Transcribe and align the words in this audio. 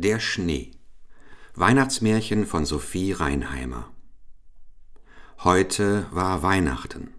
Der 0.00 0.20
Schnee. 0.20 0.70
Weihnachtsmärchen 1.56 2.46
von 2.46 2.64
Sophie 2.64 3.10
Reinheimer. 3.10 3.90
Heute 5.42 6.06
war 6.12 6.44
Weihnachten. 6.44 7.14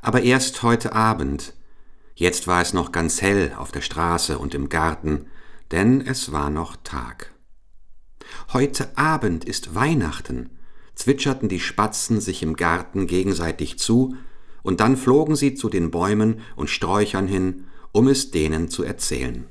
Aber 0.00 0.22
erst 0.22 0.62
heute 0.62 0.92
Abend. 0.92 1.52
Jetzt 2.14 2.46
war 2.46 2.62
es 2.62 2.74
noch 2.74 2.92
ganz 2.92 3.22
hell 3.22 3.56
auf 3.58 3.72
der 3.72 3.80
Straße 3.80 4.38
und 4.38 4.54
im 4.54 4.68
Garten, 4.68 5.26
denn 5.72 6.00
es 6.00 6.30
war 6.30 6.48
noch 6.48 6.76
Tag. 6.84 7.34
Heute 8.52 8.96
Abend 8.96 9.44
ist 9.44 9.74
Weihnachten, 9.74 10.50
zwitscherten 10.94 11.48
die 11.48 11.58
Spatzen 11.58 12.20
sich 12.20 12.44
im 12.44 12.54
Garten 12.54 13.08
gegenseitig 13.08 13.80
zu, 13.80 14.14
und 14.62 14.78
dann 14.78 14.96
flogen 14.96 15.34
sie 15.34 15.56
zu 15.56 15.68
den 15.68 15.90
Bäumen 15.90 16.40
und 16.54 16.70
Sträuchern 16.70 17.26
hin, 17.26 17.66
um 17.90 18.06
es 18.06 18.30
denen 18.30 18.68
zu 18.68 18.84
erzählen 18.84 19.48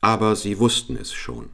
aber 0.00 0.36
sie 0.36 0.58
wussten 0.58 0.96
es 0.96 1.12
schon. 1.12 1.50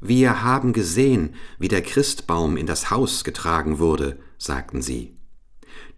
Wir 0.00 0.42
haben 0.42 0.72
gesehen, 0.72 1.34
wie 1.58 1.68
der 1.68 1.82
Christbaum 1.82 2.56
in 2.56 2.66
das 2.66 2.90
Haus 2.90 3.24
getragen 3.24 3.78
wurde, 3.78 4.18
sagten 4.38 4.82
sie. 4.82 5.16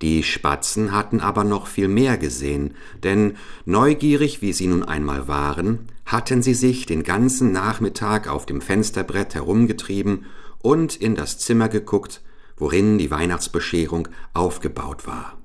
Die 0.02 0.22
Spatzen 0.22 0.92
hatten 0.92 1.20
aber 1.20 1.42
noch 1.42 1.66
viel 1.66 1.88
mehr 1.88 2.16
gesehen, 2.16 2.74
denn 3.02 3.36
neugierig 3.64 4.40
wie 4.40 4.52
sie 4.52 4.68
nun 4.68 4.84
einmal 4.84 5.26
waren, 5.26 5.88
hatten 6.06 6.42
sie 6.42 6.54
sich 6.54 6.86
den 6.86 7.02
ganzen 7.02 7.50
Nachmittag 7.50 8.28
auf 8.28 8.46
dem 8.46 8.60
Fensterbrett 8.60 9.34
herumgetrieben 9.34 10.26
und 10.60 10.96
in 10.96 11.16
das 11.16 11.38
Zimmer 11.38 11.68
geguckt, 11.68 12.22
worin 12.56 12.98
die 12.98 13.10
Weihnachtsbescherung 13.10 14.08
aufgebaut 14.34 15.06
war. 15.06 15.38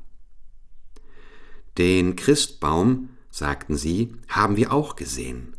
Den 1.80 2.16
Christbaum, 2.16 3.10
sagten 3.32 3.76
sie, 3.76 4.14
haben 4.28 4.58
wir 4.58 4.72
auch 4.72 4.96
gesehen 4.96 5.56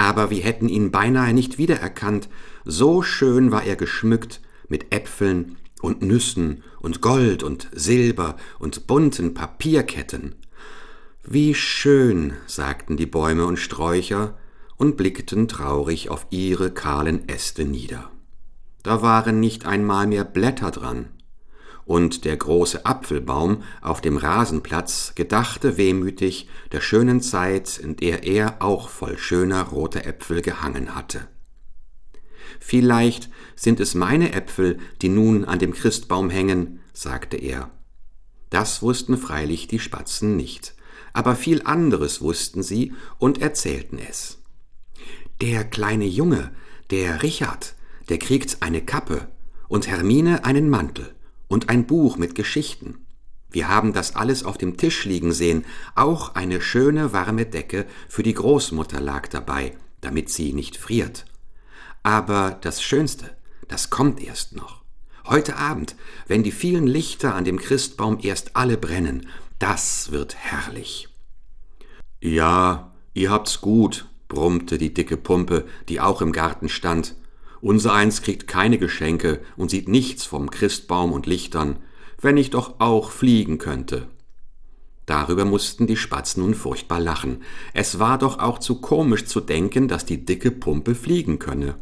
aber 0.00 0.30
wir 0.30 0.42
hätten 0.42 0.70
ihn 0.70 0.90
beinahe 0.90 1.34
nicht 1.34 1.58
wiedererkannt, 1.58 2.30
so 2.64 3.02
schön 3.02 3.52
war 3.52 3.64
er 3.64 3.76
geschmückt 3.76 4.40
mit 4.66 4.94
Äpfeln 4.94 5.58
und 5.82 6.00
Nüssen 6.00 6.64
und 6.80 7.02
Gold 7.02 7.42
und 7.42 7.68
Silber 7.72 8.36
und 8.58 8.86
bunten 8.86 9.34
Papierketten. 9.34 10.36
Wie 11.22 11.54
schön, 11.54 12.32
sagten 12.46 12.96
die 12.96 13.04
Bäume 13.04 13.44
und 13.44 13.58
Sträucher 13.58 14.38
und 14.78 14.96
blickten 14.96 15.48
traurig 15.48 16.08
auf 16.08 16.26
ihre 16.30 16.70
kahlen 16.70 17.28
Äste 17.28 17.66
nieder. 17.66 18.10
Da 18.82 19.02
waren 19.02 19.38
nicht 19.38 19.66
einmal 19.66 20.06
mehr 20.06 20.24
Blätter 20.24 20.70
dran, 20.70 21.10
und 21.84 22.24
der 22.24 22.36
große 22.36 22.86
Apfelbaum 22.86 23.62
auf 23.80 24.00
dem 24.00 24.16
Rasenplatz 24.16 25.12
gedachte 25.14 25.76
wehmütig 25.76 26.48
der 26.72 26.80
schönen 26.80 27.20
Zeit, 27.20 27.78
in 27.78 27.96
der 27.96 28.24
er 28.24 28.62
auch 28.62 28.88
voll 28.88 29.18
schöner 29.18 29.62
roter 29.64 30.06
Äpfel 30.06 30.42
gehangen 30.42 30.94
hatte. 30.94 31.26
Vielleicht 32.58 33.30
sind 33.56 33.80
es 33.80 33.94
meine 33.94 34.32
Äpfel, 34.32 34.78
die 35.02 35.08
nun 35.08 35.44
an 35.44 35.58
dem 35.58 35.72
Christbaum 35.72 36.30
hängen, 36.30 36.80
sagte 36.92 37.36
er. 37.36 37.70
Das 38.50 38.82
wussten 38.82 39.16
freilich 39.16 39.68
die 39.68 39.78
Spatzen 39.78 40.36
nicht, 40.36 40.74
aber 41.12 41.36
viel 41.36 41.62
anderes 41.62 42.20
wussten 42.20 42.62
sie 42.62 42.92
und 43.18 43.40
erzählten 43.40 43.98
es. 43.98 44.38
Der 45.40 45.64
kleine 45.64 46.06
Junge, 46.06 46.50
der 46.90 47.22
Richard, 47.22 47.74
der 48.08 48.18
kriegt 48.18 48.58
eine 48.60 48.84
Kappe 48.84 49.28
und 49.68 49.86
Hermine 49.88 50.44
einen 50.44 50.68
Mantel 50.68 51.14
und 51.50 51.68
ein 51.68 51.86
Buch 51.86 52.16
mit 52.16 52.34
Geschichten. 52.34 53.04
Wir 53.50 53.68
haben 53.68 53.92
das 53.92 54.14
alles 54.14 54.44
auf 54.44 54.56
dem 54.56 54.76
Tisch 54.76 55.04
liegen 55.04 55.32
sehen, 55.32 55.64
auch 55.96 56.36
eine 56.36 56.60
schöne 56.60 57.12
warme 57.12 57.44
Decke 57.44 57.84
für 58.08 58.22
die 58.22 58.34
Großmutter 58.34 59.00
lag 59.00 59.26
dabei, 59.26 59.76
damit 60.00 60.30
sie 60.30 60.52
nicht 60.52 60.76
friert. 60.76 61.26
Aber 62.04 62.56
das 62.60 62.80
Schönste, 62.82 63.36
das 63.66 63.90
kommt 63.90 64.22
erst 64.22 64.54
noch. 64.54 64.80
Heute 65.26 65.56
Abend, 65.56 65.96
wenn 66.28 66.44
die 66.44 66.52
vielen 66.52 66.86
Lichter 66.86 67.34
an 67.34 67.44
dem 67.44 67.58
Christbaum 67.58 68.18
erst 68.22 68.56
alle 68.56 68.76
brennen, 68.76 69.26
das 69.58 70.12
wird 70.12 70.36
herrlich. 70.36 71.08
Ja, 72.20 72.92
ihr 73.12 73.30
habt's 73.30 73.60
gut, 73.60 74.08
brummte 74.28 74.78
die 74.78 74.94
dicke 74.94 75.16
Pumpe, 75.16 75.66
die 75.88 76.00
auch 76.00 76.22
im 76.22 76.32
Garten 76.32 76.68
stand. 76.68 77.16
Unser 77.62 77.92
eins 77.92 78.22
kriegt 78.22 78.46
keine 78.46 78.78
Geschenke 78.78 79.40
und 79.56 79.70
sieht 79.70 79.88
nichts 79.88 80.24
vom 80.24 80.50
Christbaum 80.50 81.12
und 81.12 81.26
Lichtern, 81.26 81.76
wenn 82.20 82.36
ich 82.36 82.50
doch 82.50 82.80
auch 82.80 83.10
fliegen 83.10 83.58
könnte. 83.58 84.08
Darüber 85.06 85.44
mussten 85.44 85.86
die 85.86 85.96
Spatzen 85.96 86.42
nun 86.42 86.54
furchtbar 86.54 87.00
lachen. 87.00 87.42
Es 87.74 87.98
war 87.98 88.16
doch 88.16 88.38
auch 88.38 88.58
zu 88.58 88.80
komisch 88.80 89.24
zu 89.24 89.40
denken, 89.40 89.88
dass 89.88 90.04
die 90.04 90.24
dicke 90.24 90.50
Pumpe 90.50 90.94
fliegen 90.94 91.38
könne. 91.38 91.74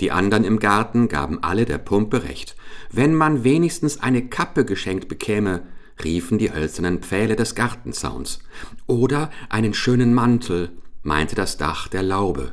Die 0.00 0.12
anderen 0.12 0.44
im 0.44 0.58
Garten 0.58 1.08
gaben 1.08 1.42
alle 1.42 1.64
der 1.64 1.78
Pumpe 1.78 2.22
recht. 2.22 2.54
Wenn 2.92 3.14
man 3.14 3.44
wenigstens 3.44 4.00
eine 4.00 4.28
Kappe 4.28 4.64
geschenkt 4.64 5.08
bekäme, 5.08 5.62
riefen 6.04 6.38
die 6.38 6.52
hölzernen 6.52 7.00
Pfähle 7.00 7.34
des 7.34 7.54
Gartenzauns. 7.54 8.40
Oder 8.86 9.30
einen 9.48 9.74
schönen 9.74 10.14
Mantel, 10.14 10.70
meinte 11.02 11.34
das 11.34 11.56
Dach 11.56 11.88
der 11.88 12.02
Laube. 12.02 12.52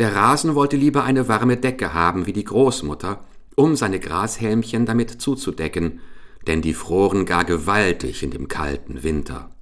Der 0.00 0.16
Rasen 0.16 0.54
wollte 0.54 0.78
lieber 0.78 1.04
eine 1.04 1.28
warme 1.28 1.58
Decke 1.58 1.92
haben 1.92 2.24
wie 2.24 2.32
die 2.32 2.44
Großmutter, 2.44 3.22
um 3.54 3.76
seine 3.76 4.00
Grashelmchen 4.00 4.86
damit 4.86 5.20
zuzudecken, 5.20 6.00
denn 6.46 6.62
die 6.62 6.72
froren 6.72 7.26
gar 7.26 7.44
gewaltig 7.44 8.22
in 8.22 8.30
dem 8.30 8.48
kalten 8.48 9.02
Winter. 9.02 9.54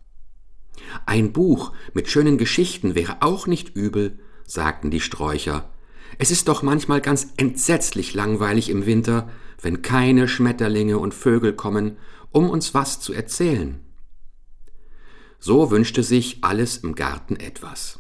Ein 1.06 1.32
Buch 1.32 1.72
mit 1.93 2.09
schönen 2.09 2.38
Geschichten 2.38 2.94
wäre 2.94 3.16
auch 3.19 3.48
nicht 3.48 3.75
übel, 3.75 4.21
sagten 4.44 4.93
die 4.93 5.00
Sträucher. 5.00 5.71
Es 6.19 6.31
ist 6.31 6.47
doch 6.47 6.62
manchmal 6.62 7.00
ganz 7.00 7.32
entsetzlich 7.37 8.15
langweilig 8.15 8.71
im 8.71 8.87
Winter, 8.87 9.28
wenn 9.60 9.82
keine 9.82 10.28
Schmetterlinge 10.28 11.00
und 11.00 11.15
Vögel 11.15 11.53
kommen, 11.53 11.97
um 12.31 12.48
uns 12.48 12.75
was 12.75 13.00
zu 13.00 13.12
erzählen. 13.12 13.81
So 15.41 15.72
wünschte 15.72 16.04
sich 16.04 16.44
alles 16.44 16.77
im 16.77 16.94
Garten 16.94 17.34
etwas. 17.34 17.98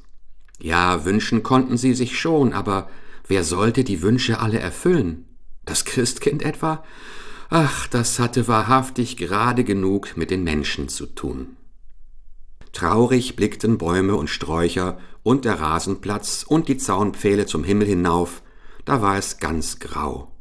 Ja, 0.58 1.04
wünschen 1.04 1.42
konnten 1.42 1.76
sie 1.76 1.94
sich 1.94 2.18
schon, 2.18 2.52
aber 2.52 2.88
wer 3.26 3.44
sollte 3.44 3.84
die 3.84 4.02
Wünsche 4.02 4.40
alle 4.40 4.58
erfüllen? 4.58 5.24
Das 5.64 5.84
Christkind 5.84 6.42
etwa? 6.42 6.84
Ach, 7.50 7.86
das 7.86 8.18
hatte 8.18 8.48
wahrhaftig 8.48 9.16
gerade 9.16 9.64
genug 9.64 10.16
mit 10.16 10.30
den 10.30 10.44
Menschen 10.44 10.88
zu 10.88 11.06
tun. 11.06 11.56
Traurig 12.72 13.36
blickten 13.36 13.78
Bäume 13.78 14.16
und 14.16 14.28
Sträucher 14.28 14.98
und 15.22 15.44
der 15.44 15.60
Rasenplatz 15.60 16.44
und 16.46 16.68
die 16.68 16.76
Zaunpfähle 16.76 17.46
zum 17.46 17.64
Himmel 17.64 17.86
hinauf, 17.86 18.42
da 18.84 19.00
war 19.00 19.16
es 19.16 19.38
ganz 19.38 19.78
grau. 19.78 20.32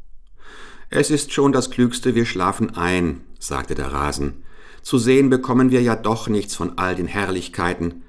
Es 0.90 1.12
ist 1.12 1.34
schon 1.34 1.52
das 1.52 1.70
Klügste, 1.70 2.16
wir 2.16 2.26
schlafen 2.26 2.76
ein, 2.76 3.22
sagte 3.40 3.76
der 3.76 3.92
Rasen. 3.92 4.44
Zu 4.82 4.98
sehen 4.98 5.30
bekommen 5.30 5.72
wir 5.72 5.82
ja 5.82 5.96
doch 5.96 6.30
nichts 6.30 6.56
von 6.56 6.78
all 6.78 6.96
den 6.96 7.08
Herrlichkeiten, 7.08 8.04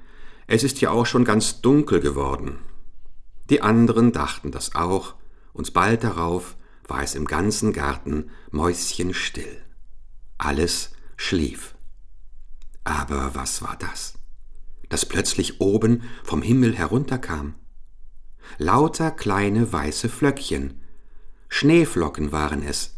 es 0.51 0.63
ist 0.63 0.81
ja 0.81 0.89
auch 0.89 1.05
schon 1.05 1.25
ganz 1.25 1.61
dunkel 1.61 1.99
geworden. 1.99 2.57
Die 3.51 3.61
anderen 3.61 4.11
dachten 4.11 4.51
das 4.51 4.73
auch, 4.73 5.13
und 5.53 5.73
bald 5.73 6.03
darauf 6.03 6.57
war 6.87 7.03
es 7.03 7.13
im 7.13 7.25
ganzen 7.25 7.71
Garten 7.71 8.31
mäuschenstill. 8.49 9.61
Alles 10.39 10.89
schlief. 11.17 11.75
Aber 12.83 13.35
was 13.35 13.61
war 13.61 13.77
das? 13.77 14.15
Das 14.89 15.05
plötzlich 15.05 15.61
oben 15.61 16.01
vom 16.23 16.41
Himmel 16.41 16.75
herunterkam. 16.75 17.53
Lauter 18.57 19.11
kleine 19.11 19.71
weiße 19.71 20.09
Flöckchen. 20.09 20.81
Schneeflocken 21.47 22.31
waren 22.31 22.63
es. 22.63 22.95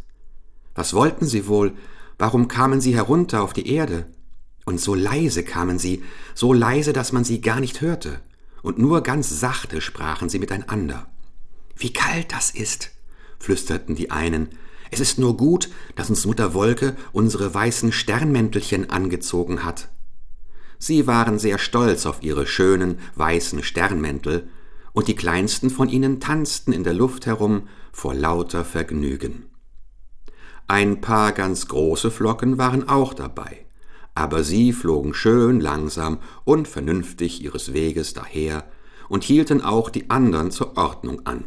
Was 0.73 0.93
wollten 0.93 1.25
sie 1.25 1.47
wohl? 1.47 1.73
Warum 2.17 2.47
kamen 2.47 2.79
sie 2.79 2.95
herunter 2.95 3.43
auf 3.43 3.51
die 3.51 3.67
Erde? 3.73 4.05
Und 4.71 4.79
so 4.79 4.95
leise 4.95 5.43
kamen 5.43 5.79
sie, 5.79 6.01
so 6.33 6.53
leise, 6.53 6.93
dass 6.93 7.11
man 7.11 7.25
sie 7.25 7.41
gar 7.41 7.59
nicht 7.59 7.81
hörte, 7.81 8.21
und 8.61 8.79
nur 8.79 9.01
ganz 9.01 9.41
sachte 9.41 9.81
sprachen 9.81 10.29
sie 10.29 10.39
miteinander. 10.39 11.07
Wie 11.75 11.91
kalt 11.91 12.31
das 12.31 12.51
ist, 12.51 12.91
flüsterten 13.37 13.95
die 13.95 14.11
einen. 14.11 14.47
Es 14.89 15.01
ist 15.01 15.19
nur 15.19 15.35
gut, 15.35 15.69
dass 15.97 16.09
uns 16.09 16.25
Mutter 16.25 16.53
Wolke 16.53 16.95
unsere 17.11 17.53
weißen 17.53 17.91
Sternmäntelchen 17.91 18.89
angezogen 18.89 19.65
hat. 19.65 19.89
Sie 20.79 21.05
waren 21.05 21.37
sehr 21.37 21.57
stolz 21.57 22.05
auf 22.05 22.23
ihre 22.23 22.47
schönen 22.47 22.99
weißen 23.15 23.63
Sternmäntel, 23.63 24.47
und 24.93 25.09
die 25.09 25.15
kleinsten 25.15 25.69
von 25.69 25.89
ihnen 25.89 26.21
tanzten 26.21 26.71
in 26.71 26.85
der 26.85 26.93
Luft 26.93 27.25
herum 27.25 27.67
vor 27.91 28.13
lauter 28.13 28.63
Vergnügen. 28.63 29.47
Ein 30.69 31.01
paar 31.01 31.33
ganz 31.33 31.67
große 31.67 32.09
Flocken 32.09 32.57
waren 32.57 32.87
auch 32.87 33.13
dabei 33.13 33.65
aber 34.13 34.43
sie 34.43 34.73
flogen 34.73 35.13
schön 35.13 35.59
langsam 35.59 36.19
und 36.43 36.67
vernünftig 36.67 37.41
ihres 37.41 37.73
Weges 37.73 38.13
daher 38.13 38.69
und 39.09 39.23
hielten 39.23 39.61
auch 39.61 39.89
die 39.89 40.09
andern 40.09 40.51
zur 40.51 40.77
Ordnung 40.77 41.25
an. 41.25 41.45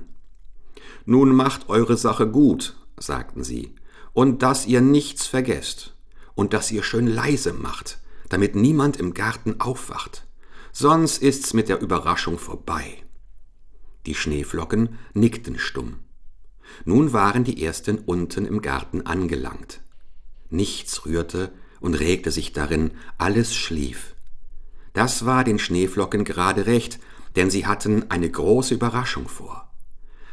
Nun 1.05 1.35
macht 1.35 1.69
eure 1.69 1.97
Sache 1.97 2.29
gut, 2.29 2.77
sagten 2.99 3.45
sie, 3.45 3.75
und 4.13 4.43
dass 4.43 4.67
ihr 4.67 4.81
nichts 4.81 5.27
vergesst, 5.27 5.95
und 6.35 6.53
dass 6.53 6.71
ihr 6.71 6.83
schön 6.83 7.07
leise 7.07 7.53
macht, 7.53 8.01
damit 8.29 8.55
niemand 8.55 8.97
im 8.97 9.15
Garten 9.15 9.61
aufwacht, 9.61 10.27
sonst 10.73 11.23
ist's 11.23 11.53
mit 11.53 11.69
der 11.69 11.81
Überraschung 11.81 12.39
vorbei. 12.39 13.03
Die 14.07 14.15
Schneeflocken 14.15 14.99
nickten 15.13 15.59
stumm. 15.59 16.01
Nun 16.85 17.13
waren 17.13 17.45
die 17.45 17.63
ersten 17.63 17.99
unten 17.99 18.47
im 18.47 18.61
Garten 18.61 19.03
angelangt. 19.03 19.81
Nichts 20.51 21.07
rührte 21.07 21.53
und 21.81 21.95
regte 21.95 22.31
sich 22.31 22.53
darin, 22.53 22.93
alles 23.19 23.55
schlief. 23.55 24.15
Das 24.93 25.27
war 25.27 25.45
den 25.45 25.59
Schneeflocken 25.59 26.25
gerade 26.25 26.67
recht, 26.67 26.99
denn 27.37 27.51
sie 27.51 27.67
hatten 27.67 28.11
eine 28.11 28.31
große 28.31 28.75
Überraschung 28.75 29.29
vor. 29.29 29.71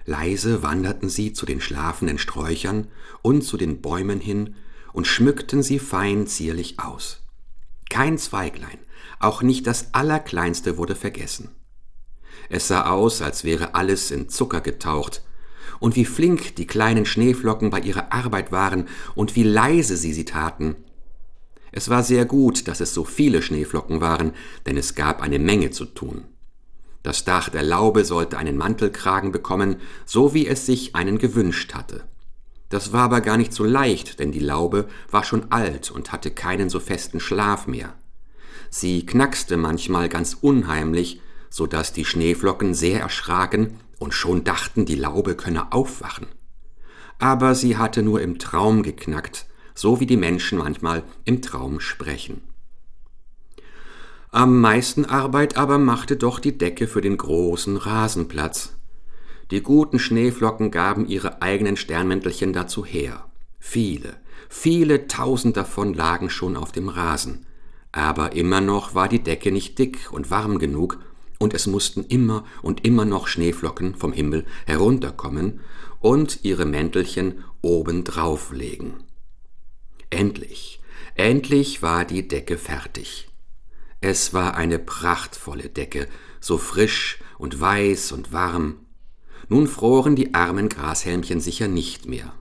Leise 0.05 0.63
wanderten 0.63 1.09
sie 1.09 1.33
zu 1.33 1.45
den 1.45 1.61
schlafenden 1.61 2.17
Sträuchern 2.17 2.88
und 3.21 3.43
zu 3.43 3.57
den 3.57 3.81
Bäumen 3.81 4.19
hin 4.19 4.55
und 4.93 5.07
schmückten 5.07 5.63
sie 5.63 5.79
fein 5.79 6.27
zierlich 6.27 6.79
aus. 6.79 7.21
Kein 7.89 8.17
Zweiglein, 8.17 8.79
auch 9.19 9.41
nicht 9.41 9.67
das 9.67 9.93
allerkleinste 9.93 10.77
wurde 10.77 10.95
vergessen. 10.95 11.49
Es 12.49 12.67
sah 12.67 12.89
aus, 12.89 13.21
als 13.21 13.43
wäre 13.43 13.75
alles 13.75 14.11
in 14.11 14.29
Zucker 14.29 14.61
getaucht, 14.61 15.23
und 15.79 15.95
wie 15.95 16.05
flink 16.05 16.55
die 16.57 16.67
kleinen 16.67 17.05
Schneeflocken 17.05 17.69
bei 17.69 17.79
ihrer 17.79 18.11
Arbeit 18.13 18.51
waren 18.51 18.88
und 19.15 19.35
wie 19.35 19.43
leise 19.43 19.97
sie 19.97 20.13
sie 20.13 20.25
taten. 20.25 20.75
Es 21.71 21.89
war 21.89 22.03
sehr 22.03 22.25
gut, 22.25 22.68
dass 22.68 22.81
es 22.81 22.94
so 22.94 23.03
viele 23.03 23.41
Schneeflocken 23.41 24.01
waren, 24.01 24.33
denn 24.65 24.77
es 24.77 24.95
gab 24.95 25.21
eine 25.21 25.39
Menge 25.39 25.71
zu 25.71 25.85
tun. 25.85 26.25
Das 27.03 27.25
Dach 27.25 27.50
der 27.50 27.63
Laube 27.63 28.06
sollte 28.06 28.38
einen 28.38 28.57
Mantelkragen 28.57 29.31
bekommen, 29.31 29.77
so 30.06 30.33
wie 30.33 30.47
es 30.47 30.65
sich 30.65 30.95
einen 30.95 31.18
gewünscht 31.18 31.73
hatte. 31.73 32.03
Das 32.69 32.94
war 32.94 33.03
aber 33.03 33.21
gar 33.21 33.38
nicht 33.38 33.53
so 33.53 33.63
leicht, 33.63 34.19
denn 34.19 34.31
die 34.31 34.39
Laube 34.39 34.88
war 35.09 35.23
schon 35.23 35.51
alt 35.51 35.91
und 35.91 36.12
hatte 36.12 36.31
keinen 36.31 36.69
so 36.69 36.79
festen 36.79 37.19
Schlaf 37.19 37.68
mehr. 37.68 37.94
Sie 38.69 39.06
knackste 39.06 39.57
manchmal 39.57 40.07
ganz 40.07 40.38
unheimlich, 40.39 41.19
so 41.50 41.67
dass 41.67 41.91
die 41.91 42.06
Schneeflocken 42.06 42.74
sehr 42.74 43.01
erschraken 43.01 43.79
und 44.00 44.13
schon 44.13 44.44
dachten, 44.44 44.85
die 44.85 44.95
Laube 44.95 45.35
könne 45.35 45.74
aufwachen. 45.74 46.27
Aber 47.19 47.56
sie 47.56 47.77
hatte 47.77 48.03
nur 48.03 48.21
im 48.21 48.39
Traum 48.39 48.83
geknackt, 48.83 49.47
so 49.81 50.00
wie 50.00 50.06
die 50.06 50.16
Menschen 50.16 50.60
manchmal 50.60 51.01
im 51.25 51.42
Traum 51.42 51.80
sprechen. 51.80 52.42
Am 54.30 54.62
meisten 54.62 55.06
Arbeit 55.06 55.57
aber 55.57 55.80
machte 55.80 56.18
doch 56.18 56.39
die 56.39 56.56
Decke 56.56 56.86
für 56.86 57.01
den 57.01 57.18
großen 57.18 57.78
Rasenplatz. 57.78 58.75
Die 59.50 59.63
guten 59.63 59.98
Schneeflocken 59.98 60.69
gaben 60.69 61.07
ihre 61.07 61.42
eigenen 61.42 61.78
Sternmäntelchen 61.78 62.54
dazu 62.54 62.86
her. 62.86 63.25
Viele, 63.60 64.18
viele 64.50 65.07
tausend 65.07 65.57
davon 65.57 65.95
lagen 65.95 66.30
schon 66.30 66.57
auf 66.57 66.72
dem 66.72 66.88
Rasen. 66.88 67.48
Aber 67.92 68.34
immer 68.34 68.62
noch 68.62 68.94
war 68.94 69.10
die 69.10 69.24
Decke 69.24 69.51
nicht 69.51 69.80
dick 69.80 70.10
und 70.12 70.30
warm 70.30 70.60
genug, 70.60 71.00
und 71.39 71.56
es 71.56 71.66
mussten 71.66 72.04
immer 72.04 72.45
und 72.62 72.86
immer 72.86 73.04
noch 73.04 73.27
Schneeflocken 73.27 73.95
vom 73.95 74.13
Himmel 74.13 74.45
herunterkommen 74.68 75.60
und 76.00 76.42
ihre 76.44 76.66
Mäntelchen 76.66 77.44
oben 77.63 78.04
drauflegen. 78.04 79.11
Endlich, 80.12 80.81
endlich 81.16 81.81
war 81.81 82.06
die 82.06 82.28
Decke 82.28 82.58
fertig. 82.58 83.30
Es 84.02 84.34
war 84.34 84.56
eine 84.56 84.78
prachtvolle 84.78 85.69
Decke, 85.69 86.08
so 86.42 86.58
frisch 86.58 87.19
und 87.38 87.60
weiß 87.60 88.12
und 88.12 88.34
warm. 88.34 88.86
Nun 89.48 89.68
froren 89.68 90.16
die 90.16 90.34
armen 90.34 90.69
Grashelmchen 90.69 91.40
sicher 91.40 91.68
nicht 91.68 92.08
mehr. 92.08 92.34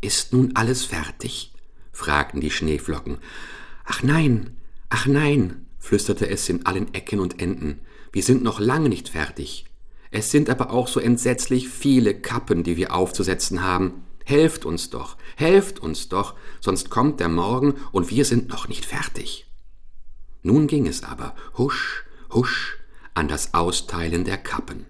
Ist 0.00 0.32
nun 0.32 0.56
alles 0.56 0.84
fertig? 0.84 1.52
fragten 1.92 2.40
die 2.40 2.50
Schneeflocken. 2.50 3.18
Ach 3.84 4.02
nein, 4.02 4.56
ach 4.88 5.06
nein, 5.06 5.66
flüsterte 5.78 6.28
es 6.28 6.48
in 6.48 6.64
allen 6.64 6.94
Ecken 6.94 7.20
und 7.20 7.40
Enden. 7.40 7.80
Wir 8.12 8.22
sind 8.22 8.42
noch 8.42 8.60
lange 8.60 8.88
nicht 8.88 9.10
fertig. 9.10 9.66
Es 10.10 10.30
sind 10.30 10.48
aber 10.48 10.70
auch 10.70 10.88
so 10.88 11.00
entsetzlich 11.00 11.68
viele 11.68 12.14
Kappen, 12.18 12.62
die 12.62 12.78
wir 12.78 12.94
aufzusetzen 12.94 13.62
haben. 13.62 14.05
Helft 14.28 14.64
uns 14.64 14.90
doch, 14.90 15.16
helft 15.36 15.78
uns 15.78 16.08
doch, 16.08 16.34
sonst 16.60 16.90
kommt 16.90 17.20
der 17.20 17.28
Morgen 17.28 17.74
und 17.92 18.10
wir 18.10 18.24
sind 18.24 18.48
noch 18.48 18.66
nicht 18.66 18.84
fertig. 18.84 19.46
Nun 20.42 20.66
ging 20.66 20.88
es 20.88 21.04
aber 21.04 21.36
husch, 21.56 22.02
husch 22.32 22.76
an 23.14 23.28
das 23.28 23.54
Austeilen 23.54 24.24
der 24.24 24.36
Kappen. 24.36 24.86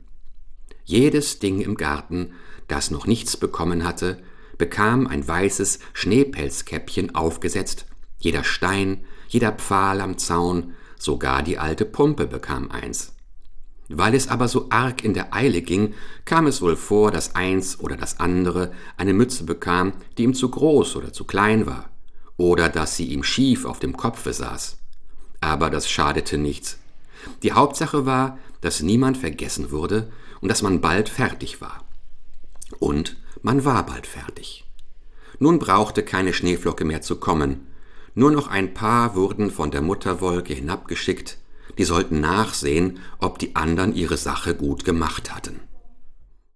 Jedes 0.85 1.39
Ding 1.39 1.61
im 1.61 1.75
Garten, 1.75 2.33
das 2.67 2.91
noch 2.91 3.07
nichts 3.07 3.37
bekommen 3.37 3.85
hatte, 3.85 4.23
bekam 4.57 5.07
ein 5.07 5.29
weißes 5.29 5.81
Schneepelzkäppchen 5.93 7.15
aufgesetzt, 7.15 7.85
jeder 8.17 8.43
Stein, 8.43 9.05
jeder 9.29 9.53
Pfahl 9.53 10.01
am 10.01 10.17
Zaun, 10.17 10.73
sogar 10.99 11.43
die 11.43 11.59
alte 11.59 11.85
Pumpe 11.85 12.27
bekam 12.27 12.71
eins. 12.71 13.16
Weil 13.89 14.15
es 14.15 14.29
aber 14.29 14.49
so 14.49 14.67
arg 14.71 15.05
in 15.05 15.15
der 15.15 15.35
Eile 15.35 15.63
ging, 15.63 15.95
kam 16.25 16.47
es 16.47 16.61
wohl 16.61 16.77
vor, 16.77 17.11
dass 17.11 17.35
eins 17.35 17.79
oder 17.79 17.97
das 17.97 18.19
andere 18.19 18.73
eine 18.97 19.15
Mütze 19.15 19.45
bekam, 19.45 19.93
die 20.19 20.25
ihm 20.25 20.35
zu 20.35 20.51
groß 20.51 20.97
oder 20.97 21.13
zu 21.13 21.25
klein 21.25 21.67
war, 21.67 21.91
oder 22.37 22.69
dass 22.69 22.97
sie 22.97 23.07
ihm 23.07 23.23
schief 23.23 23.65
auf 23.65 23.79
dem 23.79 23.97
Kopfe 23.97 24.33
saß 24.33 24.79
aber 25.41 25.71
das 25.71 25.89
schadete 25.89 26.39
nichts. 26.39 26.79
Die 27.43 27.53
Hauptsache 27.53 28.07
war, 28.07 28.39
dass 28.61 28.83
niemand 28.83 29.17
vergessen 29.17 29.71
wurde 29.71 30.11
und 30.41 30.49
dass 30.49 30.63
man 30.63 30.81
bald 30.81 31.09
fertig 31.09 31.61
war. 31.61 31.85
Und 32.79 33.17
man 33.43 33.65
war 33.65 33.87
bald 33.87 34.07
fertig. 34.07 34.65
Nun 35.39 35.59
brauchte 35.59 36.03
keine 36.03 36.33
Schneeflocke 36.33 36.85
mehr 36.85 37.03
zu 37.03 37.17
kommen, 37.17 37.67
nur 38.15 38.31
noch 38.31 38.49
ein 38.49 38.73
paar 38.73 39.15
wurden 39.15 39.51
von 39.51 39.71
der 39.71 39.83
Mutterwolke 39.83 40.55
hinabgeschickt, 40.55 41.39
die 41.79 41.85
sollten 41.85 42.21
nachsehen, 42.21 43.01
ob 43.19 43.39
die 43.39 43.57
anderen 43.57 43.95
ihre 43.95 44.17
Sache 44.17 44.55
gut 44.55 44.85
gemacht 44.85 45.35
hatten. 45.35 45.61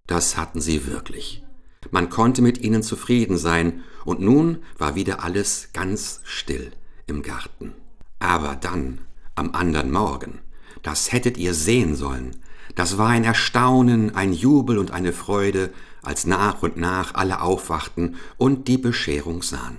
Das 0.07 0.37
hatten 0.37 0.61
sie 0.61 0.87
wirklich. 0.87 1.45
Man 1.91 2.11
konnte 2.11 2.43
mit 2.43 2.59
ihnen 2.59 2.83
zufrieden 2.83 3.39
sein, 3.39 3.83
und 4.05 4.21
nun 4.21 4.59
war 4.79 4.95
wieder 4.95 5.23
alles 5.23 5.71
ganz 5.73 6.21
still 6.25 6.73
im 7.07 7.23
Garten. 7.23 7.75
Aber 8.19 8.57
dann, 8.57 8.99
am 9.35 9.53
andern 9.53 9.91
Morgen, 9.91 10.41
das 10.83 11.12
hättet 11.12 11.37
ihr 11.37 11.55
sehen 11.55 11.97
sollen, 11.97 12.37
das 12.75 12.99
war 12.99 13.09
ein 13.09 13.25
Erstaunen, 13.25 14.15
ein 14.15 14.33
Jubel 14.33 14.79
und 14.79 14.91
eine 14.91 15.12
Freude, 15.12 15.73
als 16.03 16.27
nach 16.27 16.62
und 16.62 16.77
nach 16.77 17.15
alle 17.15 17.43
aufwachten 17.43 18.17
und 18.39 18.69
die 18.69 18.79
Bescherung 18.79 19.43
sahen. 19.43 19.79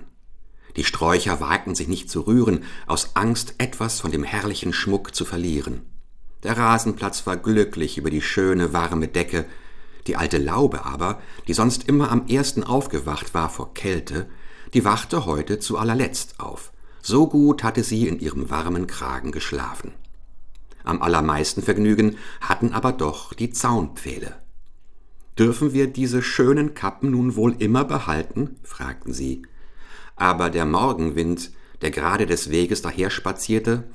Die 0.76 0.84
Sträucher 0.84 1.40
wagten 1.40 1.76
sich 1.76 1.88
nicht 1.88 2.10
zu 2.10 2.22
rühren, 2.22 2.64
aus 2.88 3.16
Angst, 3.16 3.56
etwas 3.58 4.00
von 4.00 4.12
dem 4.12 4.24
herrlichen 4.24 4.74
Schmuck 4.74 5.14
zu 5.14 5.26
verlieren. 5.26 5.82
Der 6.44 6.58
Rasenplatz 6.58 7.28
war 7.28 7.38
glücklich 7.38 7.98
über 7.98 8.10
die 8.10 8.22
schöne, 8.22 8.74
warme 8.74 9.08
Decke, 9.08 9.46
die 10.08 10.16
alte 10.16 10.38
Laube 10.38 10.86
aber, 10.86 11.22
die 11.48 11.54
sonst 11.54 11.88
immer 11.88 12.12
am 12.12 12.28
ersten 12.28 12.64
aufgewacht 12.64 13.34
war 13.34 13.50
vor 13.50 13.74
Kälte, 13.74 14.28
die 14.74 14.86
wachte 14.86 15.26
heute 15.26 15.60
zu 15.60 15.78
allerletzt 15.78 16.40
auf, 16.40 16.72
so 17.02 17.28
gut 17.28 17.64
hatte 17.64 17.84
sie 17.84 18.08
in 18.08 18.20
ihrem 18.20 18.50
warmen 18.50 18.88
Kragen 18.88 19.32
geschlafen. 19.32 19.94
Am 20.84 21.02
allermeisten 21.02 21.62
Vergnügen 21.62 22.18
hatten 22.40 22.74
aber 22.74 22.92
doch 22.92 23.34
die 23.34 23.52
Zaunpfähle. 23.52 24.36
Dürfen 25.38 25.74
wir 25.74 25.88
diese 25.88 26.22
schönen 26.22 26.74
Kappen 26.74 27.12
nun 27.12 27.36
wohl 27.36 27.56
immer 27.60 27.86
behalten? 27.86 28.58
fragten 28.64 29.14
sie. 29.14 29.44
Aber 30.22 30.52
der 30.52 30.66
Morgenwind, 30.66 31.50
der 31.82 31.90
gerade 31.90 32.28
des 32.28 32.52
Weges 32.52 32.84
daherspazierte, 32.84 33.86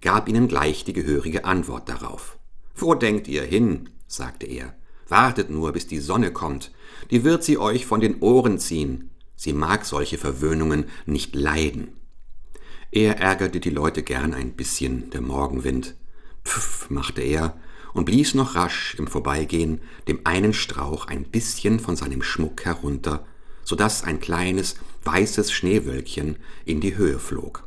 gab 0.00 0.28
ihnen 0.28 0.48
gleich 0.48 0.82
die 0.82 0.92
gehörige 0.92 1.44
Antwort 1.44 1.88
darauf. 1.88 2.38
Wo 2.74 2.96
denkt 2.96 3.28
ihr 3.28 3.44
hin? 3.44 3.88
sagte 4.08 4.46
er. 4.46 4.74
Wartet 5.06 5.48
nur, 5.48 5.70
bis 5.70 5.86
die 5.86 6.00
Sonne 6.00 6.32
kommt, 6.32 6.72
die 7.12 7.22
wird 7.22 7.44
sie 7.44 7.56
euch 7.56 7.86
von 7.86 8.00
den 8.00 8.18
Ohren 8.18 8.58
ziehen. 8.58 9.10
Sie 9.36 9.52
mag 9.52 9.84
solche 9.84 10.18
Verwöhnungen 10.18 10.86
nicht 11.06 11.36
leiden. 11.36 11.92
Er 12.90 13.20
ärgerte 13.20 13.60
die 13.60 13.70
Leute 13.70 14.02
gern 14.02 14.34
ein 14.34 14.54
bisschen, 14.54 15.10
der 15.10 15.20
Morgenwind. 15.20 15.94
Pfff, 16.44 16.90
machte 16.90 17.22
er 17.22 17.56
und 17.94 18.06
blies 18.06 18.34
noch 18.34 18.56
rasch 18.56 18.96
im 18.98 19.06
Vorbeigehen 19.06 19.80
dem 20.08 20.18
einen 20.24 20.52
Strauch 20.52 21.06
ein 21.06 21.26
bisschen 21.26 21.78
von 21.78 21.94
seinem 21.94 22.24
Schmuck 22.24 22.64
herunter, 22.64 23.24
so 23.62 23.76
dass 23.76 24.02
ein 24.02 24.18
kleines, 24.18 24.74
weißes 25.04 25.52
Schneewölkchen 25.52 26.36
in 26.64 26.80
die 26.80 26.96
Höhe 26.96 27.18
flog. 27.18 27.66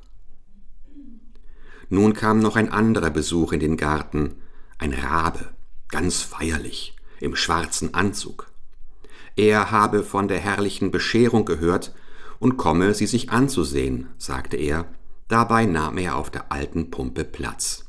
Nun 1.89 2.13
kam 2.13 2.39
noch 2.39 2.55
ein 2.55 2.71
anderer 2.71 3.09
Besuch 3.09 3.51
in 3.51 3.59
den 3.59 3.77
Garten, 3.77 4.35
ein 4.77 4.93
Rabe, 4.93 5.49
ganz 5.89 6.21
feierlich, 6.21 6.95
im 7.19 7.35
schwarzen 7.35 7.93
Anzug. 7.93 8.51
Er 9.35 9.71
habe 9.71 10.03
von 10.03 10.27
der 10.27 10.39
herrlichen 10.39 10.91
Bescherung 10.91 11.45
gehört 11.45 11.93
und 12.39 12.57
komme, 12.57 12.93
sie 12.93 13.07
sich 13.07 13.31
anzusehen, 13.31 14.09
sagte 14.17 14.57
er 14.57 14.85
Dabei 15.27 15.65
nahm 15.65 15.97
er 15.97 16.17
auf 16.17 16.29
der 16.29 16.51
alten 16.51 16.91
Pumpe 16.91 17.23
Platz. 17.23 17.85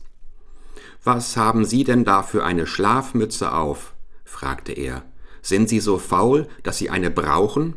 Was 1.02 1.36
haben 1.36 1.66
Sie 1.66 1.84
denn 1.84 2.04
da 2.04 2.22
für 2.22 2.44
eine 2.44 2.66
Schlafmütze 2.66 3.52
auf? 3.52 3.94
fragte 4.24 4.72
er. 4.72 5.02
Sind 5.42 5.68
Sie 5.68 5.80
so 5.80 5.98
faul, 5.98 6.48
dass 6.62 6.78
Sie 6.78 6.88
eine 6.88 7.10
brauchen? 7.10 7.74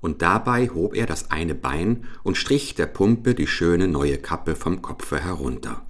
Und 0.00 0.22
dabei 0.22 0.68
hob 0.68 0.94
er 0.94 1.06
das 1.06 1.30
eine 1.30 1.54
Bein 1.54 2.04
und 2.22 2.36
strich 2.36 2.74
der 2.74 2.86
Pumpe 2.86 3.34
die 3.34 3.46
schöne 3.46 3.88
neue 3.88 4.18
Kappe 4.18 4.54
vom 4.54 4.82
Kopfe 4.82 5.20
herunter. 5.20 5.82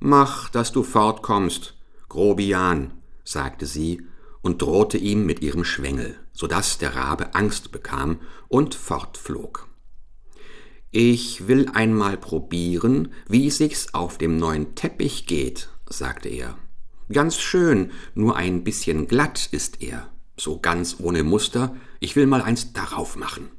Mach, 0.00 0.48
dass 0.48 0.72
du 0.72 0.82
fortkommst, 0.82 1.76
Grobian, 2.08 2.92
sagte 3.24 3.66
sie 3.66 4.02
und 4.42 4.62
drohte 4.62 4.98
ihm 4.98 5.26
mit 5.26 5.42
ihrem 5.42 5.64
Schwengel, 5.64 6.18
so 6.32 6.46
dass 6.46 6.78
der 6.78 6.96
Rabe 6.96 7.34
Angst 7.34 7.70
bekam 7.72 8.20
und 8.48 8.74
fortflog. 8.74 9.68
Ich 10.90 11.46
will 11.46 11.68
einmal 11.72 12.16
probieren, 12.16 13.12
wie 13.28 13.50
sich's 13.50 13.94
auf 13.94 14.18
dem 14.18 14.38
neuen 14.38 14.74
Teppich 14.74 15.26
geht, 15.26 15.68
sagte 15.88 16.28
er. 16.28 16.56
Ganz 17.12 17.38
schön, 17.38 17.92
nur 18.14 18.36
ein 18.36 18.64
bisschen 18.64 19.06
glatt 19.06 19.48
ist 19.52 19.82
er, 19.82 20.10
so 20.36 20.58
ganz 20.58 20.96
ohne 20.98 21.22
Muster, 21.22 21.76
ich 22.00 22.16
will 22.16 22.26
mal 22.26 22.42
eins 22.42 22.72
darauf 22.72 23.16
machen. 23.16 23.50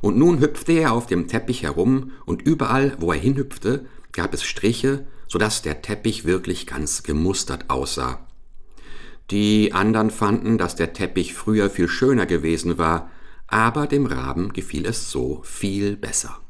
Und 0.00 0.16
nun 0.16 0.40
hüpfte 0.40 0.72
er 0.72 0.92
auf 0.92 1.06
dem 1.06 1.28
Teppich 1.28 1.62
herum, 1.62 2.12
und 2.24 2.42
überall, 2.42 2.96
wo 2.98 3.12
er 3.12 3.18
hinhüpfte, 3.18 3.86
gab 4.12 4.34
es 4.34 4.42
Striche, 4.42 5.06
so 5.28 5.38
dass 5.38 5.62
der 5.62 5.82
Teppich 5.82 6.24
wirklich 6.24 6.66
ganz 6.66 7.02
gemustert 7.02 7.70
aussah. 7.70 8.26
Die 9.30 9.72
anderen 9.72 10.10
fanden, 10.10 10.58
dass 10.58 10.76
der 10.76 10.92
Teppich 10.92 11.34
früher 11.34 11.68
viel 11.70 11.88
schöner 11.88 12.26
gewesen 12.26 12.78
war, 12.78 13.10
aber 13.48 13.86
dem 13.86 14.06
Raben 14.06 14.52
gefiel 14.52 14.86
es 14.86 15.10
so 15.10 15.40
viel 15.44 15.96
besser. 15.96 16.40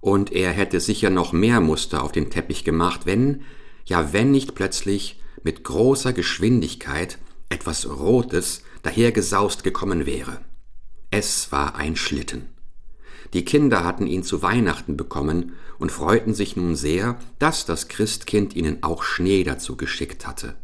Und 0.00 0.32
er 0.32 0.50
hätte 0.50 0.80
sicher 0.80 1.10
noch 1.10 1.32
mehr 1.32 1.60
Muster 1.60 2.02
auf 2.02 2.12
den 2.12 2.30
Teppich 2.30 2.64
gemacht, 2.64 3.02
wenn, 3.04 3.42
ja 3.84 4.12
wenn 4.12 4.30
nicht 4.30 4.54
plötzlich 4.54 5.22
mit 5.42 5.64
großer 5.64 6.12
Geschwindigkeit 6.12 7.18
etwas 7.48 7.88
Rotes 7.88 8.62
dahergesaust 8.82 9.64
gekommen 9.64 10.06
wäre. 10.06 10.40
Es 11.10 11.50
war 11.52 11.74
ein 11.74 11.96
Schlitten. 11.96 12.48
Die 13.32 13.44
Kinder 13.44 13.84
hatten 13.84 14.06
ihn 14.06 14.22
zu 14.22 14.42
Weihnachten 14.42 14.96
bekommen 14.96 15.52
und 15.78 15.92
freuten 15.92 16.34
sich 16.34 16.56
nun 16.56 16.74
sehr, 16.74 17.18
dass 17.38 17.64
das 17.64 17.88
Christkind 17.88 18.56
ihnen 18.56 18.82
auch 18.82 19.02
Schnee 19.02 19.44
dazu 19.44 19.76
geschickt 19.76 20.26
hatte. 20.26 20.56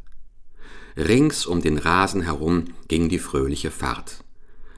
Rings 0.96 1.46
um 1.46 1.60
den 1.60 1.78
Rasen 1.78 2.22
herum 2.22 2.64
ging 2.88 3.08
die 3.08 3.18
fröhliche 3.18 3.70
Fahrt. 3.70 4.24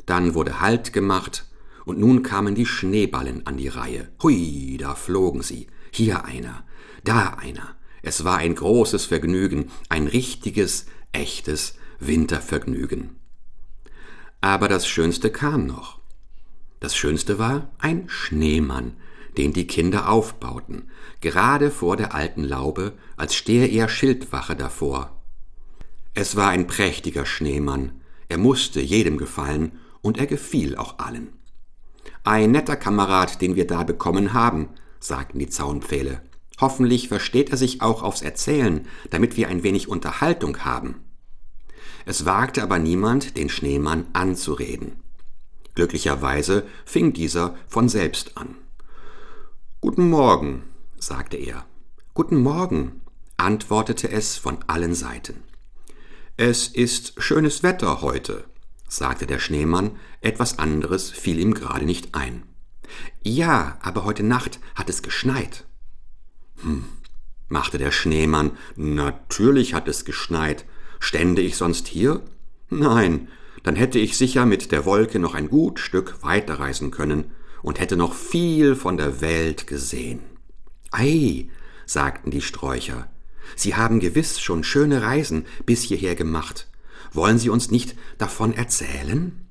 Dann 0.07 0.35
wurde 0.35 0.61
Halt 0.61 0.92
gemacht, 0.92 1.45
und 1.85 1.99
nun 1.99 2.23
kamen 2.23 2.54
die 2.54 2.66
Schneeballen 2.66 3.47
an 3.47 3.57
die 3.57 3.68
Reihe. 3.68 4.11
Hui, 4.23 4.76
da 4.78 4.95
flogen 4.95 5.42
sie. 5.42 5.68
Hier 5.90 6.25
einer, 6.25 6.64
da 7.04 7.38
einer. 7.40 7.76
Es 8.02 8.25
war 8.25 8.38
ein 8.38 8.54
großes 8.54 9.07
Vergnügen, 9.07 9.71
ein 9.88 10.07
richtiges, 10.07 10.87
echtes 11.12 11.75
Wintervergnügen. 11.99 13.17
Aber 14.40 14.68
das 14.68 14.87
Schönste 14.87 15.30
kam 15.30 15.66
noch. 15.66 15.99
Das 16.80 16.95
Schönste 16.95 17.38
war 17.38 17.71
ein 17.78 18.09
Schneemann, 18.09 18.97
den 19.37 19.52
die 19.52 19.66
Kinder 19.66 20.09
aufbauten, 20.09 20.90
gerade 21.21 21.71
vor 21.71 21.97
der 21.97 22.14
alten 22.14 22.45
Laube, 22.45 22.92
als 23.16 23.35
stehe 23.35 23.66
er 23.66 23.88
Schildwache 23.88 24.54
davor. 24.54 25.16
Es 26.14 26.37
war 26.37 26.49
ein 26.49 26.66
prächtiger 26.66 27.26
Schneemann, 27.26 27.92
er 28.28 28.38
musste 28.38 28.80
jedem 28.80 29.18
gefallen, 29.18 29.73
und 30.00 30.18
er 30.18 30.26
gefiel 30.26 30.76
auch 30.76 30.99
allen. 30.99 31.33
Ein 32.25 32.52
netter 32.52 32.76
Kamerad, 32.76 33.40
den 33.40 33.57
wir 33.57 33.66
da 33.66 33.83
bekommen 33.83 34.33
haben, 34.33 34.68
sagten 35.00 35.38
die 35.38 35.49
Zaunpfähle. 35.49 36.23
Hoffentlich 36.61 37.09
versteht 37.09 37.50
er 37.50 37.57
sich 37.57 37.83
auch 37.83 38.02
aufs 38.02 38.23
Erzählen, 38.23 38.87
damit 39.11 39.37
wir 39.37 39.49
ein 39.49 39.62
wenig 39.62 39.88
Unterhaltung 39.88 40.64
haben. 40.64 40.97
Es 42.08 42.24
wagte 42.24 42.62
aber 42.62 42.78
niemand, 42.78 43.36
den 43.36 43.50
Schneemann 43.50 44.06
anzureden. 44.14 45.02
Glücklicherweise 45.74 46.66
fing 46.86 47.12
dieser 47.12 47.54
von 47.66 47.90
selbst 47.90 48.38
an. 48.38 48.54
Guten 49.82 50.08
Morgen, 50.08 50.62
sagte 50.98 51.36
er. 51.36 51.66
Guten 52.14 52.38
Morgen, 52.38 53.02
antwortete 53.36 54.10
es 54.10 54.38
von 54.38 54.56
allen 54.68 54.94
Seiten. 54.94 55.42
Es 56.38 56.68
ist 56.68 57.12
schönes 57.18 57.62
Wetter 57.62 58.00
heute, 58.00 58.46
sagte 58.88 59.26
der 59.26 59.38
Schneemann, 59.38 59.90
etwas 60.22 60.58
anderes 60.58 61.10
fiel 61.10 61.38
ihm 61.38 61.52
gerade 61.52 61.84
nicht 61.84 62.14
ein. 62.14 62.42
Ja, 63.22 63.76
aber 63.82 64.04
heute 64.04 64.22
Nacht 64.22 64.60
hat 64.74 64.88
es 64.88 65.02
geschneit. 65.02 65.66
Hm, 66.62 66.86
machte 67.48 67.76
der 67.76 67.90
Schneemann, 67.90 68.52
natürlich 68.76 69.74
hat 69.74 69.88
es 69.88 70.06
geschneit. 70.06 70.64
Stände 71.00 71.42
ich 71.42 71.56
sonst 71.56 71.88
hier? 71.88 72.22
Nein, 72.70 73.28
dann 73.62 73.76
hätte 73.76 73.98
ich 73.98 74.16
sicher 74.16 74.46
mit 74.46 74.72
der 74.72 74.84
Wolke 74.84 75.18
noch 75.18 75.34
ein 75.34 75.48
gut 75.48 75.78
Stück 75.78 76.22
weiterreisen 76.22 76.90
können 76.90 77.32
und 77.62 77.80
hätte 77.80 77.96
noch 77.96 78.14
viel 78.14 78.74
von 78.76 78.96
der 78.96 79.20
Welt 79.20 79.66
gesehen. 79.66 80.20
Ei, 80.90 81.48
sagten 81.86 82.30
die 82.30 82.42
Sträucher, 82.42 83.10
Sie 83.56 83.74
haben 83.74 84.00
gewiss 84.00 84.40
schon 84.40 84.62
schöne 84.62 85.02
Reisen 85.02 85.46
bis 85.64 85.82
hierher 85.82 86.14
gemacht. 86.14 86.68
Wollen 87.12 87.38
Sie 87.38 87.48
uns 87.48 87.70
nicht 87.70 87.96
davon 88.18 88.52
erzählen? 88.52 89.48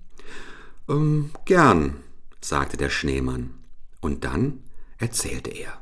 Ähm, 0.87 1.31
gern, 1.45 1.97
sagte 2.39 2.77
der 2.77 2.89
Schneemann, 2.89 3.55
und 3.99 4.23
dann 4.23 4.59
erzählte 4.97 5.49
er. 5.49 5.81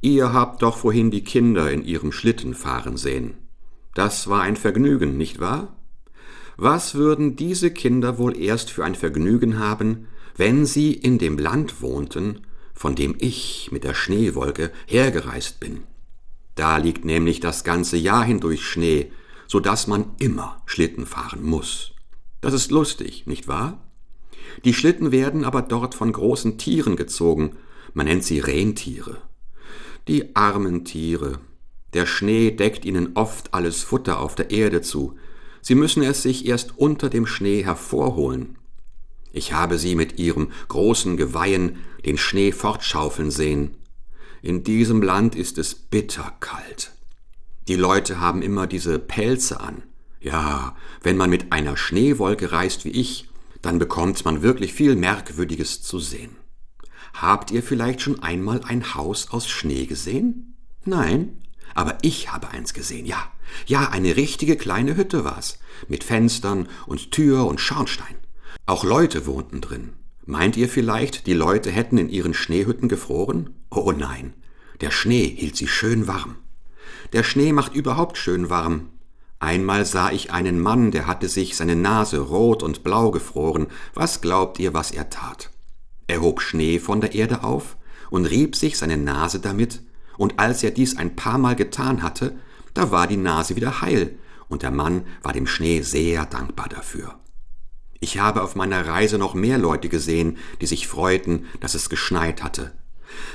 Ihr 0.00 0.32
habt 0.32 0.62
doch 0.62 0.78
vorhin 0.78 1.10
die 1.10 1.24
Kinder 1.24 1.70
in 1.70 1.84
ihrem 1.84 2.12
Schlitten 2.12 2.54
fahren 2.54 2.96
sehen. 2.96 3.34
Das 3.96 4.28
war 4.28 4.42
ein 4.42 4.56
Vergnügen, 4.56 5.16
nicht 5.16 5.40
wahr? 5.40 5.74
Was 6.58 6.96
würden 6.96 7.34
diese 7.34 7.70
Kinder 7.70 8.18
wohl 8.18 8.36
erst 8.36 8.70
für 8.70 8.84
ein 8.84 8.94
Vergnügen 8.94 9.58
haben, 9.58 10.08
wenn 10.36 10.66
sie 10.66 10.92
in 10.92 11.16
dem 11.16 11.38
Land 11.38 11.80
wohnten, 11.80 12.42
von 12.74 12.94
dem 12.94 13.14
ich 13.18 13.70
mit 13.72 13.84
der 13.84 13.94
Schneewolke 13.94 14.70
hergereist 14.84 15.60
bin? 15.60 15.84
Da 16.56 16.76
liegt 16.76 17.06
nämlich 17.06 17.40
das 17.40 17.64
ganze 17.64 17.96
Jahr 17.96 18.22
hindurch 18.22 18.66
Schnee, 18.66 19.10
so 19.46 19.60
dass 19.60 19.86
man 19.86 20.10
immer 20.18 20.60
Schlitten 20.66 21.06
fahren 21.06 21.42
muss. 21.42 21.92
Das 22.42 22.52
ist 22.52 22.70
lustig, 22.70 23.26
nicht 23.26 23.48
wahr? 23.48 23.82
Die 24.66 24.74
Schlitten 24.74 25.10
werden 25.10 25.42
aber 25.42 25.62
dort 25.62 25.94
von 25.94 26.12
großen 26.12 26.58
Tieren 26.58 26.96
gezogen, 26.96 27.56
man 27.94 28.04
nennt 28.04 28.24
sie 28.24 28.40
Rentiere. 28.40 29.22
Die 30.06 30.36
armen 30.36 30.84
Tiere. 30.84 31.38
Der 31.94 32.06
Schnee 32.06 32.50
deckt 32.50 32.84
ihnen 32.84 33.10
oft 33.14 33.54
alles 33.54 33.82
Futter 33.82 34.20
auf 34.20 34.34
der 34.34 34.50
Erde 34.50 34.82
zu. 34.82 35.16
Sie 35.62 35.74
müssen 35.74 36.02
es 36.02 36.22
sich 36.22 36.46
erst 36.46 36.78
unter 36.78 37.08
dem 37.08 37.26
Schnee 37.26 37.64
hervorholen. 37.64 38.58
Ich 39.32 39.52
habe 39.52 39.78
sie 39.78 39.94
mit 39.94 40.18
ihrem 40.18 40.50
großen 40.68 41.16
Geweihen 41.16 41.78
den 42.04 42.18
Schnee 42.18 42.52
fortschaufeln 42.52 43.30
sehen. 43.30 43.76
In 44.42 44.64
diesem 44.64 45.02
Land 45.02 45.34
ist 45.34 45.58
es 45.58 45.74
bitterkalt. 45.74 46.92
Die 47.68 47.74
Leute 47.74 48.20
haben 48.20 48.42
immer 48.42 48.66
diese 48.66 48.98
Pelze 48.98 49.60
an. 49.60 49.82
Ja, 50.20 50.76
wenn 51.02 51.16
man 51.16 51.30
mit 51.30 51.52
einer 51.52 51.76
Schneewolke 51.76 52.52
reist 52.52 52.84
wie 52.84 52.90
ich, 52.90 53.28
dann 53.60 53.78
bekommt 53.78 54.24
man 54.24 54.42
wirklich 54.42 54.72
viel 54.72 54.96
Merkwürdiges 54.96 55.82
zu 55.82 55.98
sehen. 55.98 56.36
Habt 57.12 57.50
ihr 57.50 57.62
vielleicht 57.62 58.00
schon 58.00 58.22
einmal 58.22 58.60
ein 58.64 58.94
Haus 58.94 59.30
aus 59.30 59.48
Schnee 59.48 59.86
gesehen? 59.86 60.56
Nein, 60.84 61.42
aber 61.76 61.98
ich 62.02 62.32
habe 62.32 62.48
eins 62.48 62.74
gesehen, 62.74 63.06
ja. 63.06 63.30
Ja, 63.66 63.90
eine 63.90 64.16
richtige 64.16 64.56
kleine 64.56 64.96
Hütte 64.96 65.24
war's, 65.24 65.58
mit 65.88 66.02
Fenstern 66.02 66.68
und 66.86 67.12
Tür 67.12 67.46
und 67.46 67.60
Schornstein. 67.60 68.16
Auch 68.64 68.82
Leute 68.82 69.26
wohnten 69.26 69.60
drin. 69.60 69.92
Meint 70.24 70.56
ihr 70.56 70.68
vielleicht, 70.68 71.26
die 71.26 71.34
Leute 71.34 71.70
hätten 71.70 71.98
in 71.98 72.08
ihren 72.08 72.34
Schneehütten 72.34 72.88
gefroren? 72.88 73.50
Oh 73.70 73.92
nein, 73.92 74.32
der 74.80 74.90
Schnee 74.90 75.28
hielt 75.28 75.56
sie 75.56 75.68
schön 75.68 76.08
warm. 76.08 76.36
Der 77.12 77.22
Schnee 77.22 77.52
macht 77.52 77.74
überhaupt 77.74 78.16
schön 78.16 78.48
warm. 78.50 78.88
Einmal 79.38 79.84
sah 79.84 80.10
ich 80.10 80.32
einen 80.32 80.58
Mann, 80.58 80.90
der 80.90 81.06
hatte 81.06 81.28
sich 81.28 81.56
seine 81.56 81.76
Nase 81.76 82.18
rot 82.18 82.62
und 82.62 82.84
blau 82.84 83.10
gefroren. 83.10 83.66
Was 83.92 84.22
glaubt 84.22 84.58
ihr, 84.58 84.72
was 84.72 84.90
er 84.90 85.10
tat? 85.10 85.50
Er 86.06 86.22
hob 86.22 86.40
Schnee 86.40 86.78
von 86.78 87.02
der 87.02 87.14
Erde 87.14 87.44
auf 87.44 87.76
und 88.08 88.24
rieb 88.24 88.56
sich 88.56 88.78
seine 88.78 88.96
Nase 88.96 89.40
damit, 89.40 89.82
und 90.16 90.38
als 90.38 90.62
er 90.62 90.70
dies 90.70 90.96
ein 90.96 91.16
paar 91.16 91.38
Mal 91.38 91.56
getan 91.56 92.02
hatte, 92.02 92.36
da 92.74 92.90
war 92.90 93.06
die 93.06 93.16
Nase 93.16 93.56
wieder 93.56 93.80
heil, 93.80 94.18
und 94.48 94.62
der 94.62 94.70
Mann 94.70 95.06
war 95.22 95.32
dem 95.32 95.46
Schnee 95.46 95.82
sehr 95.82 96.24
dankbar 96.24 96.68
dafür. 96.68 97.18
Ich 97.98 98.18
habe 98.18 98.42
auf 98.42 98.54
meiner 98.54 98.86
Reise 98.86 99.18
noch 99.18 99.34
mehr 99.34 99.58
Leute 99.58 99.88
gesehen, 99.88 100.38
die 100.60 100.66
sich 100.66 100.86
freuten, 100.86 101.46
dass 101.60 101.74
es 101.74 101.88
geschneit 101.90 102.42
hatte, 102.42 102.72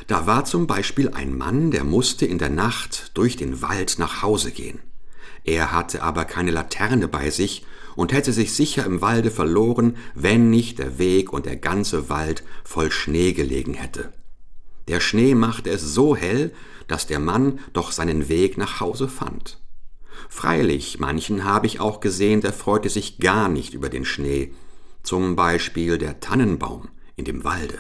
da 0.08 0.26
war 0.26 0.46
zum 0.46 0.68
Beispiel 0.68 1.10
ein 1.10 1.38
Mann, 1.38 1.72
der 1.72 1.84
musste 1.84 2.26
in 2.26 2.38
der 2.38 2.50
Nacht 2.50 3.12
durch 3.14 3.36
den 3.36 3.62
Wald 3.62 4.00
nach 4.00 4.22
Hause 4.22 4.52
gehen. 4.52 4.80
Er 5.44 5.72
hatte 5.72 6.04
aber 6.04 6.26
keine 6.26 6.52
Laterne 6.52 7.08
bei 7.08 7.30
sich 7.30 7.66
und 7.96 8.14
hätte 8.14 8.32
sich 8.32 8.54
sicher 8.54 8.86
im 8.86 9.02
Walde 9.02 9.32
verloren, 9.32 9.98
wenn 10.14 10.50
nicht 10.50 10.80
der 10.80 10.98
Weg 10.98 11.34
und 11.34 11.46
der 11.46 11.56
ganze 11.56 12.10
Wald 12.10 12.44
voll 12.64 12.92
Schnee 12.92 13.34
gelegen 13.34 13.74
hätte. 13.74 14.14
Der 14.88 15.00
Schnee 15.00 15.36
machte 15.36 15.70
es 15.70 15.82
so 15.82 16.16
hell, 16.16 16.54
dass 16.88 17.08
der 17.08 17.20
Mann 17.20 17.60
doch 17.74 17.92
seinen 17.92 18.30
Weg 18.30 18.58
nach 18.58 18.80
Hause 18.80 19.08
fand. 19.08 19.60
Freilich, 20.30 21.00
manchen 21.00 21.44
habe 21.44 21.68
ich 21.68 21.80
auch 21.80 22.00
gesehen, 22.00 22.42
der 22.42 22.54
freute 22.54 22.90
sich 22.90 23.20
gar 23.20 23.50
nicht 23.50 23.74
über 23.74 23.90
den 23.90 24.06
Schnee, 24.06 24.54
zum 25.04 25.36
Beispiel 25.36 25.98
der 25.98 26.20
Tannenbaum 26.20 26.90
in 27.16 27.26
dem 27.26 27.44
Walde 27.44 27.80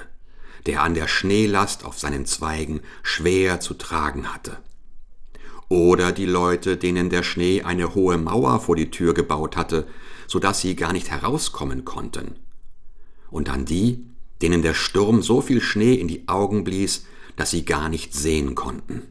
der 0.65 0.84
an 0.84 0.93
der 0.93 1.08
Schneelast 1.08 1.86
auf 1.86 1.98
seinen 1.98 2.25
Zweigen 2.25 2.81
schwer 3.03 3.60
zu 3.60 3.74
tragen 3.74 4.34
hatte. 4.34 4.58
oder 5.70 6.12
die 6.12 6.25
Leute, 6.25 6.75
denen 6.75 7.10
der 7.10 7.24
Schnee 7.24 7.62
eine 7.62 7.96
hohe 7.96 8.17
Mauer 8.17 8.60
vor 8.60 8.75
die 8.75 8.91
Tür 8.91 9.13
gebaut 9.13 9.55
hatte, 9.55 9.88
so 10.27 10.38
dass 10.38 10.60
sie 10.60 10.75
gar 10.75 10.91
nicht 10.91 11.10
herauskommen 11.10 11.86
konnten. 11.86 12.36
Und 13.29 13.48
dann 13.48 13.63
die, 13.63 14.05
denen 14.41 14.62
der 14.62 14.74
Sturm 14.74 15.21
so 15.21 15.41
viel 15.41 15.62
Schnee 15.62 15.93
in 15.93 16.07
die 16.07 16.27
Augen 16.27 16.63
blies, 16.63 17.05
dass 17.36 17.51
sie 17.51 17.65
gar 17.65 17.89
nicht 17.89 18.13
sehen 18.13 18.55
konnten. 18.55 19.03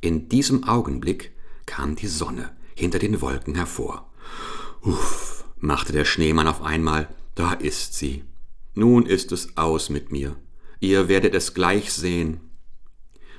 In 0.00 0.28
diesem 0.28 0.64
Augenblick 0.64 1.32
kam 1.66 1.96
die 1.96 2.08
Sonne 2.08 2.54
hinter 2.74 2.98
den 2.98 3.20
Wolken 3.20 3.54
hervor. 3.54 4.10
Uff, 4.82 5.44
machte 5.58 5.92
der 5.92 6.04
Schneemann 6.04 6.48
auf 6.48 6.62
einmal, 6.62 7.08
da 7.34 7.52
ist 7.52 7.94
sie. 7.94 8.24
Nun 8.74 9.06
ist 9.06 9.32
es 9.32 9.56
aus 9.56 9.88
mit 9.88 10.12
mir. 10.12 10.36
Ihr 10.80 11.08
werdet 11.08 11.34
es 11.34 11.54
gleich 11.54 11.92
sehen. 11.92 12.40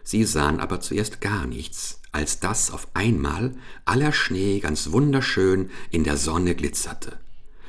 Sie 0.03 0.23
sahen 0.23 0.59
aber 0.59 0.81
zuerst 0.81 1.21
gar 1.21 1.45
nichts, 1.45 2.01
als 2.11 2.39
dass 2.39 2.71
auf 2.71 2.87
einmal 2.93 3.55
aller 3.85 4.11
Schnee 4.11 4.59
ganz 4.59 4.91
wunderschön 4.91 5.69
in 5.91 6.03
der 6.03 6.17
Sonne 6.17 6.55
glitzerte. 6.55 7.19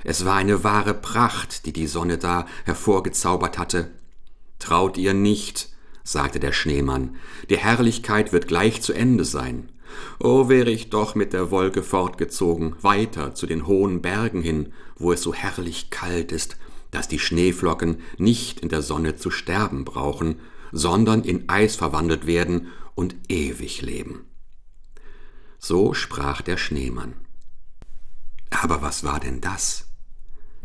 Es 0.09 0.25
war 0.25 0.37
eine 0.37 0.63
wahre 0.63 0.95
Pracht, 0.95 1.67
die 1.67 1.73
die 1.73 1.89
Sonne 1.89 2.17
da 2.17 2.47
hervorgezaubert 2.65 3.59
hatte. 3.59 3.91
Traut 4.61 4.99
ihr 4.99 5.15
nicht, 5.15 5.71
sagte 6.05 6.39
der 6.39 6.53
Schneemann, 6.53 7.17
die 7.51 7.57
Herrlichkeit 7.57 8.33
wird 8.33 8.47
gleich 8.47 8.83
zu 8.83 8.93
Ende 8.93 9.25
sein. 9.25 9.69
Oh, 10.21 10.49
wäre 10.49 10.71
ich 10.71 10.91
doch 10.91 11.17
mit 11.17 11.33
der 11.33 11.51
Wolke 11.51 11.83
fortgezogen, 11.83 12.77
weiter 12.83 13.35
zu 13.35 13.49
den 13.49 13.67
hohen 13.67 14.01
Bergen 14.01 14.43
hin, 14.43 14.73
wo 14.97 15.11
es 15.11 15.23
so 15.23 15.35
herrlich 15.35 15.91
kalt 15.91 16.31
ist, 16.31 16.57
dass 16.93 17.09
die 17.09 17.19
Schneeflocken 17.19 17.99
nicht 18.17 18.61
in 18.61 18.69
der 18.69 18.83
Sonne 18.83 19.17
zu 19.17 19.33
sterben 19.33 19.85
brauchen, 19.85 20.37
sondern 20.71 21.25
in 21.25 21.49
Eis 21.49 21.75
verwandelt 21.75 22.29
werden 22.29 22.69
und 22.95 23.17
ewig 23.29 23.83
leben. 23.83 24.25
So 25.59 25.95
sprach 25.95 26.43
der 26.43 26.59
Schneemann. 26.59 27.15
Aber 28.51 28.83
was 28.83 29.03
war 29.03 29.19
denn 29.19 29.41
das? 29.41 29.86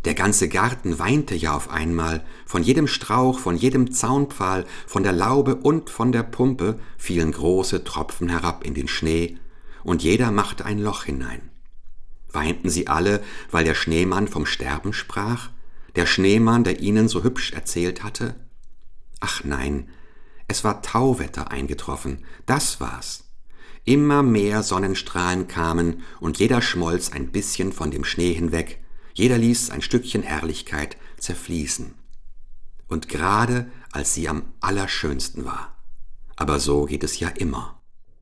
Der 0.06 0.16
ganze 0.16 0.50
Garten 0.50 0.98
weinte 0.98 1.36
ja 1.36 1.56
auf 1.56 1.70
einmal, 1.70 2.26
von 2.46 2.64
jedem 2.64 2.88
Strauch, 2.88 3.38
von 3.38 3.56
jedem 3.56 3.92
Zaunpfahl, 3.92 4.66
von 4.88 5.04
der 5.04 5.12
Laube 5.12 5.56
und 5.56 5.92
von 5.92 6.12
der 6.12 6.24
Pumpe 6.24 6.80
fielen 6.98 7.32
große 7.32 7.84
Tropfen 7.84 8.30
herab 8.30 8.66
in 8.66 8.74
den 8.74 8.88
Schnee, 8.88 9.38
und 9.84 10.02
jeder 10.02 10.32
machte 10.32 10.66
ein 10.66 10.80
Loch 10.80 11.04
hinein. 11.04 11.50
Weinten 12.32 12.70
sie 12.70 12.88
alle, 12.88 13.22
weil 13.52 13.64
der 13.64 13.76
Schneemann 13.76 14.28
vom 14.28 14.46
Sterben 14.46 14.94
sprach, 14.94 15.50
der 15.96 16.06
Schneemann, 16.06 16.64
der 16.64 16.80
ihnen 16.80 17.08
so 17.08 17.24
hübsch 17.24 17.52
erzählt 17.52 18.04
hatte? 18.04 18.36
Ach 19.20 19.44
nein, 19.44 19.90
es 20.48 20.64
war 20.64 20.82
Tauwetter 20.82 21.52
eingetroffen, 21.52 22.26
das 22.46 22.80
war's. 22.80 23.26
Immer 23.84 24.24
mehr 24.24 24.64
Sonnenstrahlen 24.64 25.48
kamen 25.48 26.04
und 26.20 26.40
jeder 26.40 26.62
schmolz 26.62 27.12
ein 27.12 27.32
bisschen 27.32 27.72
von 27.72 27.92
dem 27.92 28.04
Schnee 28.04 28.34
hinweg, 28.34 28.82
jeder 29.14 29.38
ließ 29.38 29.70
ein 29.70 29.82
Stückchen 29.82 30.24
Herrlichkeit 30.24 30.98
zerfließen. 31.18 31.96
Und 32.88 33.10
gerade 33.10 33.72
als 33.92 34.14
sie 34.14 34.28
am 34.28 34.54
allerschönsten 34.60 35.46
war. 35.46 35.78
Aber 36.36 36.60
so 36.60 36.86
geht 36.86 37.04
es 37.04 37.20
ja 37.20 37.30
immer. 37.30 37.81